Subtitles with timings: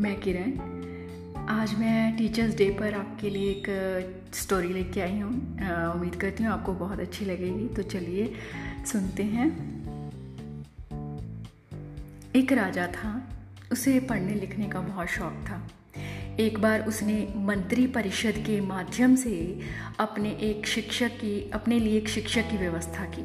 [0.00, 0.50] मैं किरण।
[1.48, 3.66] आज मैं टीचर्स डे पर आपके लिए एक
[4.34, 5.30] स्टोरी लेके आई हूँ।
[5.94, 8.32] उम्मीद करती हूँ आपको बहुत अच्छी लगेगी। तो चलिए
[8.92, 9.48] सुनते हैं।
[12.36, 13.28] एक राजा था।
[13.72, 15.68] उसे पढ़ने लिखने का बहुत शौक था।
[16.40, 19.60] एक बार उसने मंत्री परिषद के माध्यम से
[20.00, 23.24] अपने एक शिक्षक की, अपने लिए एक शिक्षक की व्यवस्था की।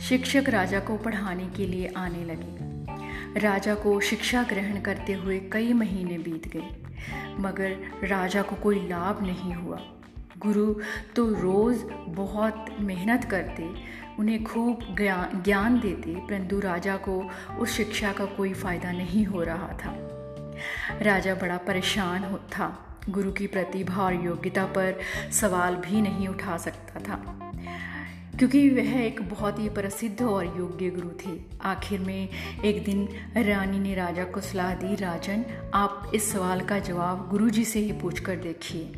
[0.00, 2.77] शिक्षक राजा को पढ़ाने के लिए आने लगे।
[3.36, 6.68] राजा को शिक्षा ग्रहण करते हुए कई महीने बीत गए,
[7.38, 9.80] मगर राजा को कोई लाभ नहीं हुआ।
[10.38, 10.74] गुरु
[11.16, 13.70] तो रोज़ बहुत मेहनत करते,
[14.18, 14.96] उन्हें खूब
[15.44, 19.94] ज्ञान देते, परंतु राजा को उस शिक्षा का कोई फ़ायदा नहीं हो रहा था।
[21.02, 25.00] राजा बड़ा परेशान था। गुरु की प्रतिभा और योग्यता पर
[25.32, 27.47] सवाल भी नहीं उठा सकता था।
[28.38, 32.28] क्योंकि वह एक बहुत ही प्रसिद्ध और योग्य गुरु थे। आखिर में
[32.64, 35.44] एक दिन रानी ने राजा को सलाह दी, राजन,
[35.74, 38.92] आप इस सवाल का जवाब गुरु जी से ही पूछ कर देखिए।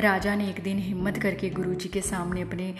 [0.00, 2.70] राजा ने एक दिन हिम्मत करके गुरु जी के सामने अपने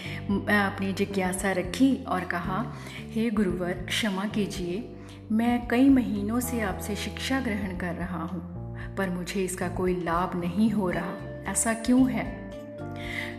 [0.59, 2.65] अपनी जिज्ञासा रखी और कहा,
[3.11, 4.85] हे गुरुवर, क्षमा कीजिए,
[5.33, 10.41] मैं कई महीनों से आपसे शिक्षा ग्रहण कर रहा हूँ, पर मुझे इसका कोई लाभ
[10.41, 12.40] नहीं हो रहा। ऐसा क्यों है?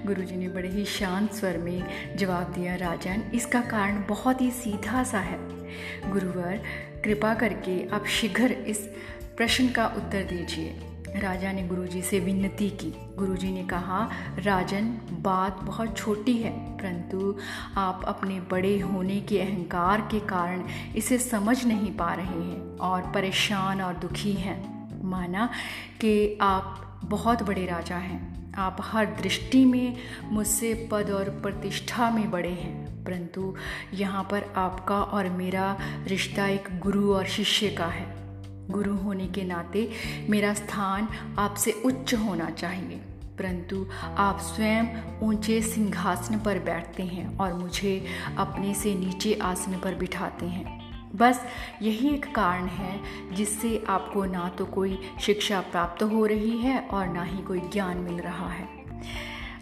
[0.06, 1.84] गुरुजी ने बड़े ही शांत स्वर में
[2.18, 5.40] जवाब दिया, राजन, इसका कारण बहुत ही सीधा सा है।
[6.12, 6.62] गुरुवर,
[7.04, 8.78] कृपा करके आप शीघ्र इस
[9.38, 10.76] प्रश्न का उत्तर दीजिए।
[11.16, 17.38] राजा ने गुरुजी से विनती की। गुरुजी ने कहा, राजन, बात बहुत छोटी है, परंतु
[17.78, 20.64] आप अपने बड़े होने के अहंकार के कारण
[20.96, 25.50] इसे समझ नहीं पा रहे हैं और परेशान और दुखी हैं। माना
[26.02, 32.32] कि आप बहुत बड़े राजा हैं। आप हर दृष्टि में मुझसे पद और प्रतिष्ठा में
[32.32, 33.56] बड़े हैं। परंतु
[33.94, 38.16] यहाँ पर आपका और मेरा रिश्ता एक गुरु और शिष्य का है।
[38.68, 39.92] गुरु होने के नाते
[40.30, 41.08] मेरा स्थान
[41.40, 43.02] आपसे उच्च होना चाहिए।
[43.40, 44.86] परंतु आप स्वयं
[45.22, 48.06] ऊँचे सिंहासन पर बैठते हैं और मुझे
[48.38, 50.81] अपने से नीचे आसन पर बिठाते हैं।
[51.16, 51.46] बस
[51.82, 53.00] यही एक कारण है
[53.36, 57.98] जिससे आपको ना तो कोई शिक्षा प्राप्त हो रही है और ना ही कोई ज्ञान
[57.98, 58.68] मिल रहा है।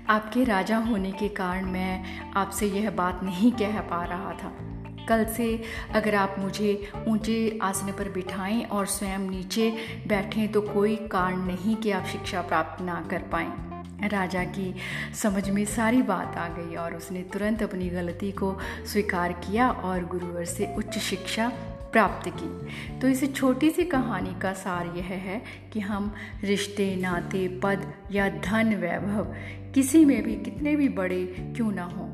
[0.10, 4.54] आपके राजा होने के कारण मैं आपसे यह बात नहीं कह पा रहा था।
[5.10, 5.64] कल से
[5.96, 9.72] अगर आप मुझे ऊँचे आसन पर बिठाएँ और स्वयं नीचे
[10.08, 13.69] बैठें तो कोई कारण नहीं कि आप शिक्षा प्राप्त ना कर पाएँ।
[14.08, 14.76] राजा की
[15.14, 20.06] समझ में सारी बात आ गई और उसने तुरंत अपनी गलती को स्वीकार किया और
[20.06, 21.52] गुरुवर से उच्च शिक्षा
[21.92, 22.68] प्राप्त की।
[23.00, 25.42] तो इस छोटी सी कहानी का सार यह है
[25.74, 29.36] कि हम रिश्ते, नाते, पद या धन, वैभव
[29.74, 32.09] किसी में भी कितने भी बड़े क्यों ना हों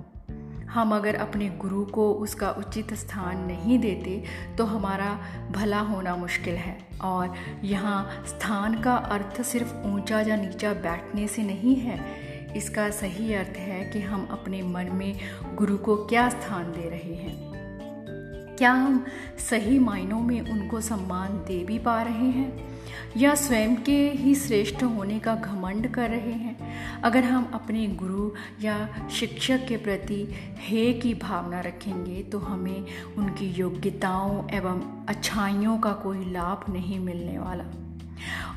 [0.75, 4.23] हम अगर अपने गुरु को उसका उचित स्थान नहीं देते
[4.57, 5.07] तो हमारा
[5.51, 11.43] भला होना मुश्किल है। और यहाँ स्थान का अर्थ सिर्फ़ ऊँचा या नीचा बैठने से
[11.43, 11.99] नहीं है।
[12.57, 15.19] इसका सही अर्थ है कि हम अपने मन में
[15.55, 17.44] गुरु को क्या स्थान दे रहे हैं।
[18.57, 19.05] क्या हम
[19.49, 22.75] सही मायनों में उनको सम्मान दे भी पा रहे हैं?
[23.17, 26.57] या स्वयं के ही श्रेष्ठ होने का घमंड कर रहे हैं?
[27.01, 30.27] अगर हम अपने गुरु या शिक्षक के प्रति
[30.59, 32.85] हे की भावना रखेंगे तो हमें
[33.17, 37.65] उनकी योग्यताओं एवं अच्छाइयों का कोई लाभ नहीं मिलने वाला।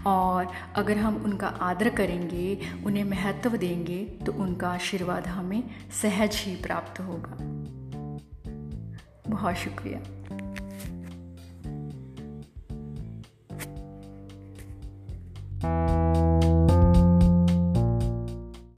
[0.06, 5.64] और अगर हम उनका आदर करेंगे, उन्हें महत्व देंगे तो उनका आशीर्वाद हमें
[6.02, 7.38] सहज ही प्राप्त होगा।
[9.30, 9.98] बहुत शुक्रिया।